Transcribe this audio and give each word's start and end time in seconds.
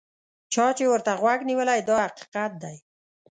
چا 0.53 0.65
چې 0.77 0.83
ورته 0.91 1.11
غوږ 1.21 1.39
نیولی 1.49 1.79
دا 1.89 1.95
حقیقت 2.05 2.51
دی. 2.63 2.75